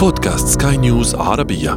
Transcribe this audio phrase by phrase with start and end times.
[0.00, 1.70] بودكاست سكاي نيوز عربية.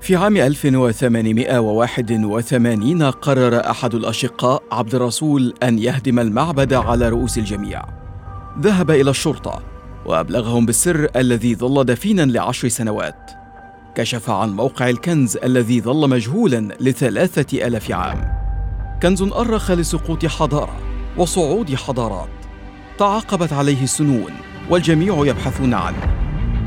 [0.00, 7.82] في عام 1881 قرر أحد الأشقاء عبد الرسول أن يهدم المعبد على رؤوس الجميع.
[8.60, 9.62] ذهب إلى الشرطة
[10.04, 13.30] وأبلغهم بالسر الذي ظل دفينا لعشر سنوات.
[13.94, 18.32] كشف عن موقع الكنز الذي ظل مجهولا لثلاثة ألاف عام.
[19.02, 20.95] كنز أرخ لسقوط حضارة.
[21.18, 22.28] وصعود حضارات
[22.98, 24.32] تعاقبت عليه السنون
[24.70, 26.16] والجميع يبحثون عنه.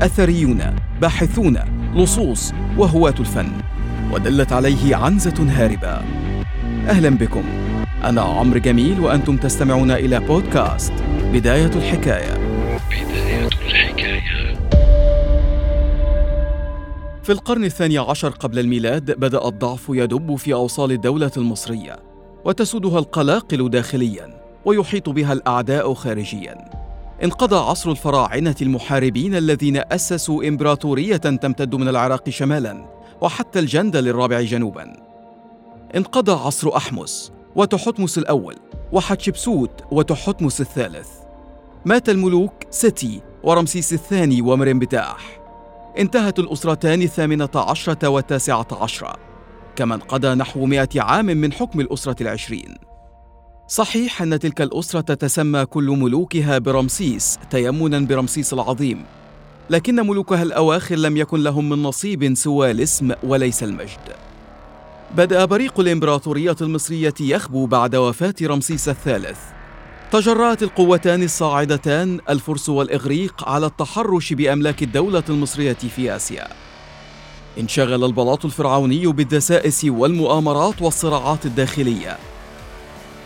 [0.02, 1.58] أثريون باحثون
[1.94, 3.52] لصوص وهواة الفن
[4.12, 6.02] ودلت عليه عنزة هاربة.
[6.88, 7.44] أهلا بكم.
[8.04, 10.92] أنا عمرو جميل وأنتم تستمعون إلى بودكاست
[11.32, 12.34] بداية الحكاية.
[12.90, 14.54] بداية الحكاية.
[17.22, 21.96] في القرن الثاني عشر قبل الميلاد بدأ الضعف يدب في أوصال الدولة المصرية
[22.44, 24.39] وتسودها القلاقل داخليا.
[24.64, 26.70] ويحيط بها الأعداء خارجيا.
[27.22, 32.84] انقضى عصر الفراعنة المحاربين الذين أسسوا إمبراطورية تمتد من العراق شمالا
[33.20, 34.92] وحتى الجندل الرابع جنوبا.
[35.96, 38.56] انقضى عصر أحمس وتحتمس الأول
[38.92, 41.08] وحتشبسوت وتحتمس الثالث.
[41.84, 45.40] مات الملوك ستي ورمسيس الثاني ومرنبتاح
[45.98, 49.16] انتهت الأسرتان الثامنة عشرة والتاسعة عشرة.
[49.76, 52.89] كما انقضى نحو مئة عام من حكم الأسرة العشرين.
[53.70, 59.04] صحيح أن تلك الأسرة تسمى كل ملوكها برمسيس تيمنا برمسيس العظيم.
[59.70, 64.16] لكن ملوكها الأواخر لم يكن لهم من نصيب سوى الاسم وليس المجد.
[65.16, 69.38] بدأ بريق الإمبراطورية المصرية يخبو بعد وفاة رمسيس الثالث.
[70.12, 76.48] تجرأت القوتان الصاعدتان الفرس والإغريق على التحرش بأملاك الدولة المصرية في آسيا.
[77.58, 82.18] انشغل البلاط الفرعوني بالدسائس والمؤامرات والصراعات الداخلية.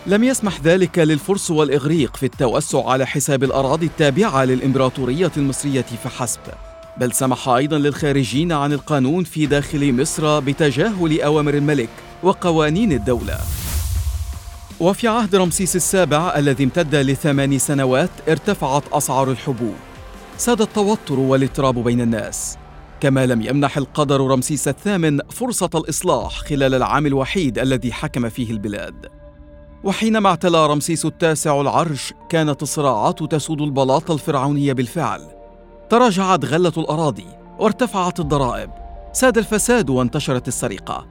[0.07, 6.41] لم يسمح ذلك للفرس والإغريق في التوسع على حساب الأراضي التابعة للإمبراطورية المصرية فحسب
[6.97, 11.89] بل سمح أيضا للخارجين عن القانون في داخل مصر بتجاهل أوامر الملك
[12.23, 13.39] وقوانين الدولة.
[14.81, 19.75] وفي عهد رمسيس السابع الذي امتد لثمان سنوات ارتفعت أسعار الحبوب.
[20.37, 22.59] ساد التوتر والاضطراب بين الناس.
[23.01, 29.24] كما لم يمنح القدر رمسيس الثامن فرصة الإصلاح خلال العام الوحيد الذي حكم فيه البلاد.
[29.85, 35.21] وحينما اعتلى رمسيس التاسع العرش كانت الصراعات تسود البلاط الفرعوني بالفعل.
[35.91, 37.27] تراجعت غلة الأراضي
[37.59, 38.71] وارتفعت الضرائب.
[39.13, 41.07] ساد الفساد وانتشرت السرقة.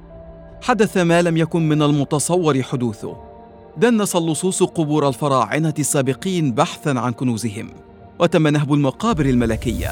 [0.62, 3.18] حدث ما لم يكن من المتصور حدوثه.
[3.78, 7.70] دنس اللصوص قبور الفراعنة السابقين بحثا عن كنوزهم.
[8.20, 9.92] وتم نهب المقابر الملكية.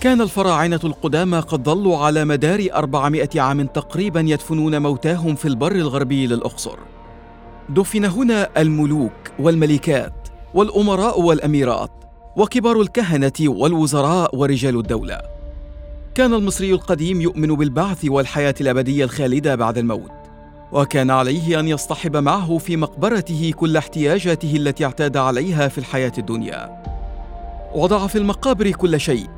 [0.00, 6.26] كان الفراعنة القدامى قد ظلوا على مدار أربعمائة عام تقريبا يدفنون موتاهم في البر الغربي
[6.26, 6.78] للأقصر.
[7.68, 11.90] دفن هنا الملوك والملكات والأمراء والأميرات
[12.36, 15.20] وكبار الكهنة والوزراء ورجال الدولة.
[16.14, 20.10] كان المصري القديم يؤمن بالبعث والحياة الأبدية الخالدة بعد الموت
[20.72, 26.82] وكان عليه أن يصطحب معه في مقبرته كل احتياجاته التي اعتاد عليها في الحياة الدنيا.
[27.74, 29.28] وضع في المقابر كل شيء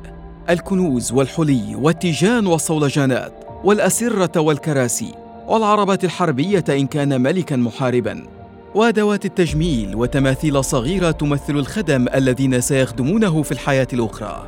[0.49, 5.20] الكنوز والحلي والتيجان والصولجانات والأسرة والكراسي.
[5.51, 8.27] والعربات الحربية إن كان ملكا محاربا.
[8.75, 14.47] وأدوات التجميل وتماثيل صغيرة تمثل الخدم الذين سيخدمونه في الحياة الأخرى.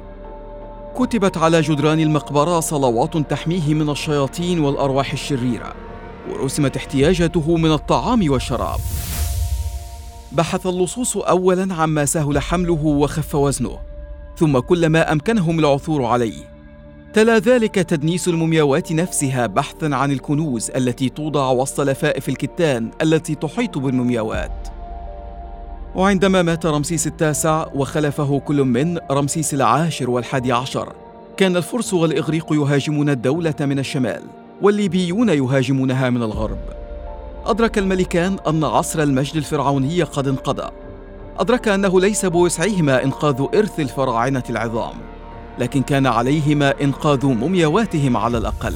[0.97, 5.73] كتبت على جدران المقبرة صلوات تحميه من الشياطين والأرواح الشريرة
[6.29, 8.79] ورسمت احتياجاته من الطعام والشراب.
[10.31, 13.77] بحث اللصوص أولا عما سهل حمله وخف وزنه
[14.37, 16.52] ثم كل ما أمكنهم العثور عليه.
[17.13, 23.77] تلا ذلك تدنيس المومياوات نفسها بحثا عن الكنوز التي توضع وسط لفائف الكتان التي تحيط
[23.77, 24.67] بالمومياوات.
[25.95, 30.93] وعندما مات رمسيس التاسع وخلفه كل من رمسيس العاشر والحادي عشر
[31.37, 34.21] كان الفرس والإغريق يهاجمون الدولة من الشمال
[34.61, 36.59] والليبيون يهاجمونها من الغرب.
[37.45, 40.69] أدرك الملكان أن عصر المجد الفرعوني قد انقضى.
[41.39, 45.12] أدرك أنه ليس بوسعهما إنقاذ إرث الفراعنة العظام.
[45.59, 48.73] لكن كان عليهما إنقاذ مومياواتهم على الأقل.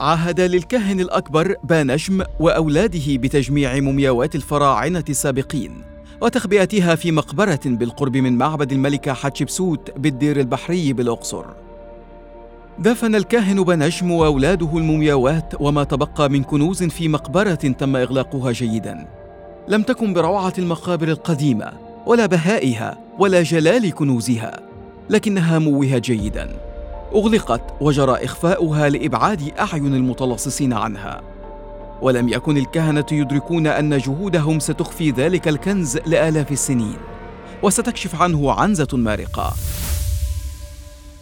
[0.00, 5.82] عهد للكاهن الأكبر بانجم وأولاده بتجميع مومياوات الفراعنة السابقين
[6.20, 11.44] وتخبئتها في مقبرة بالقرب من معبد الملكه حتشبسوت بالدير البحري بالأقصر.
[12.78, 19.06] دفن الكاهن بنجم وأولاده المومياوات وما تبقى من كنوز في مقبرة تم إغلاقها جيدا.
[19.68, 21.72] لم تكن بروعه المقابر القديمة
[22.06, 24.60] ولا بهائها ولا جلال كنوزها
[25.10, 26.56] لكنها موهت جيدا.
[27.14, 31.20] أغلقت وجرى إخفاؤها لإبعاد أعين المتلصصين عنها.
[32.02, 36.96] ولم يكن الكهنة يدركون أن جهودهم ستخفي ذلك الكنز لآلاف السنين
[37.62, 39.52] وستكشف عنه عنزة مارقة.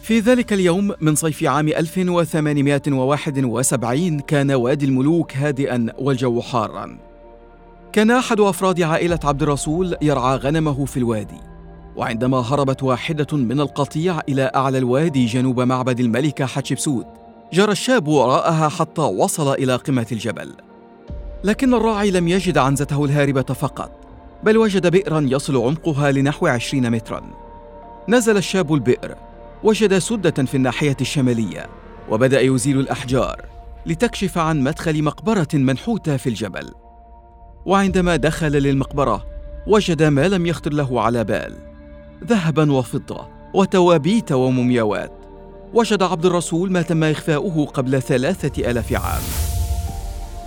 [0.03, 6.99] في ذلك اليوم من صيف عام 1871 كان وادي الملوك هادئا والجو حارا.
[7.93, 11.58] كان أحد أفراد عائلة عبد الرسول يرعى غنمه في الوادي.
[11.97, 17.07] وعندما هربت واحدة من القطيع إلى أعلى الوادي جنوب معبد الملكة حتشبسوت
[17.53, 20.55] جرى الشاب وراءها حتى وصل إلى قمة الجبل.
[21.45, 23.91] لكن الراعي لم يجد عنزته الهاربة فقط
[24.43, 27.23] بل وجد بئرا يصل عمقها لنحو عشرين مترا.
[28.09, 29.15] نزل الشاب البئر
[29.65, 31.67] وجد سدة في الناحية الشمالية
[32.11, 33.45] وبدأ يزيل الأحجار
[33.87, 36.71] لتكشف عن مدخل مقبرة منحوتة في الجبل.
[37.67, 39.27] وعندما دخل للمقبرة
[39.67, 41.68] وجد ما لم يخطر له على بال.
[42.25, 45.13] ذهبا وفضة وتوابيت ومومياوات
[45.75, 49.23] وجد عبد الرسول ما تم إخفاؤه قبل ثلاثة ألاف عام.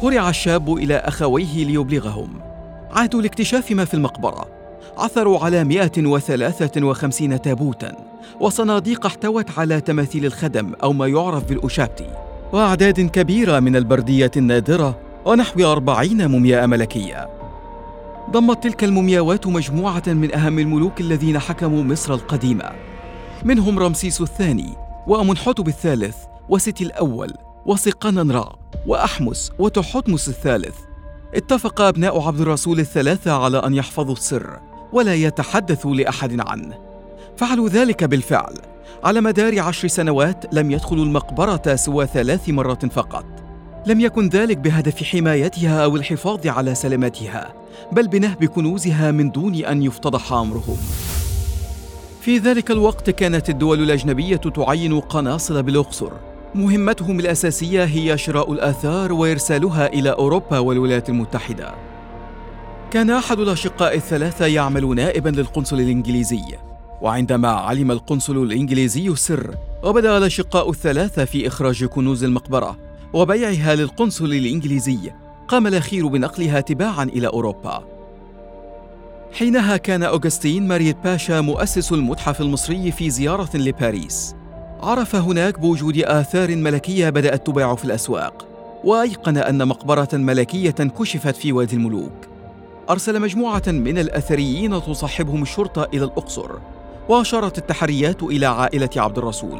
[0.03, 2.39] هرع الشاب إلى أخويه ليبلغهم.
[2.91, 4.45] عادوا لاكتشاف ما في المقبرة.
[4.97, 7.95] عثروا على 153 تابوتا.
[8.39, 12.07] وصناديق احتوت على تماثيل الخدم أو ما يعرف بالأشابتي.
[12.53, 17.40] وأعداد كبيرة من البردية النادرة ونحو أربعين مومياء ملكية.
[18.29, 22.71] ضمت تلك المومياوات مجموعة من أهم الملوك الذين حكموا مصر القديمة.
[23.43, 24.73] منهم رمسيس الثاني
[25.07, 26.15] وأمنحتب الثالث
[26.49, 27.33] وستي الأول
[27.65, 28.55] وسقننرا
[28.87, 30.75] وأحمس وتحتمس الثالث.
[31.35, 34.59] اتفق أبناء عبد الرسول الثلاثة على أن يحفظوا السر
[34.93, 36.77] ولا يتحدثوا لأحد عنه.
[37.37, 38.53] فعلوا ذلك بالفعل.
[39.03, 43.25] على مدار عشر سنوات لم يدخلوا المقبرة سوى ثلاث مرات فقط.
[43.85, 47.53] لم يكن ذلك بهدف حمايتها أو الحفاظ على سلامتها
[47.91, 50.77] بل بنهب كنوزها من دون أن يفتضح أمرهم
[52.21, 56.11] في ذلك الوقت كانت الدول الأجنبية تعين قناصل بالأقصر
[56.55, 61.73] مهمتهم الأساسية هي شراء الآثار وإرسالها إلى أوروبا والولايات المتحدة.
[62.91, 66.43] كان أحد الأشقاء الثلاثة يعمل نائبا للقنصل الإنجليزي.
[67.01, 72.90] وعندما علم القنصل الإنجليزي السر وبدأ الأشقاء الثلاثة في إخراج كنوز المقبرة.
[73.13, 75.11] وبيعها للقنصل الإنجليزي.
[75.47, 77.83] قام الأخير بنقلها تباعا إلى أوروبا.
[79.33, 84.35] حينها كان أوغستين ماريت باشا مؤسس المتحف المصري في زيارة لباريس.
[84.81, 88.47] عرف هناك بوجود آثار ملكية بدأت تباع في الأسواق
[88.83, 92.11] وأيقن أن مقبرة ملكية كشفت في وادي الملوك.
[92.89, 96.51] أرسل مجموعة من الأثريين تصحبهم الشرطة إلى الأقصر
[97.09, 99.59] وأشارت التحريات إلى عائلة عبد الرسول.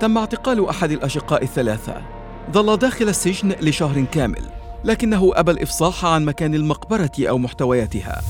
[0.00, 2.02] تم اعتقال أحد الأشقاء الثلاثة.
[2.52, 4.42] ظل داخل السجن لشهر كامل
[4.84, 8.22] لكنه أبى الإفصاح عن مكان المقبرة أو محتوياتها.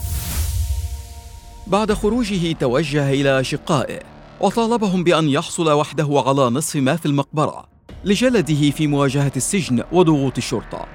[1.67, 4.01] بعد خروجه توجه إلى أشقائه
[4.41, 7.65] وطالبهم بأن يحصل وحده على نصف ما في المقبرة
[8.05, 10.87] لجلده في مواجهة السجن وضغوط الشرطة.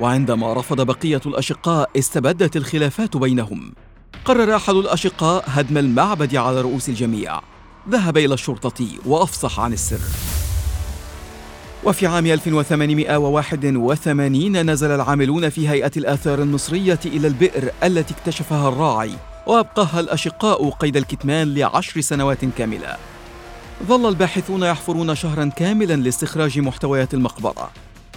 [0.00, 3.72] وعندما رفض بقية الأشقاء استبدت الخلافات بينهم.
[4.24, 7.53] قرر أحد الأشقاء هدم المعبد على رؤوس الجميع.
[7.90, 10.00] ذهب إلى الشرطة وأفصح عن السر.
[11.84, 19.12] وفي عام 1881 نزل العاملون في هيئة الآثار المصرية إلى البئر التي اكتشفها الراعي
[19.46, 22.96] وأبقاها الأشقاء قيد الكتمان لعشر سنوات كاملة.
[23.86, 27.70] ظل الباحثون يحفرون شهرا كاملا لاستخراج محتويات المقبرة.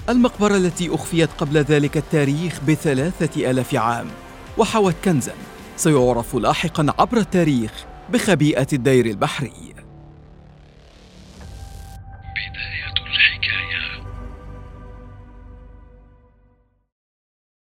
[0.10, 4.08] المقبرة التي أخفيت قبل ذلك التاريخ بثلاثة آلاف عام.
[4.58, 5.34] وحوت كنزا.
[5.78, 7.72] سيعرف لاحقا عبر التاريخ
[8.10, 9.77] بخبيئة الدير البحري.